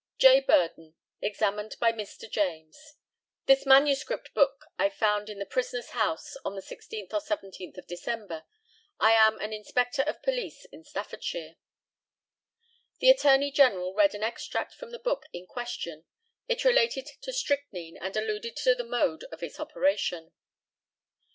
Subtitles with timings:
[0.17, 0.39] J.
[0.41, 2.27] BURDON, examined by Mr.
[2.27, 2.95] JAMES:
[3.45, 7.85] This manuscript book I found in the prisoner's house on the 16th or 17th of
[7.85, 8.43] December.
[8.99, 11.57] I am an inspector of police in Staffordshire.
[12.97, 16.05] The ATTORNEY GENERAL read an extract from the book in question.
[16.47, 20.31] It related to strychnine, and alluded to the mode of its operation.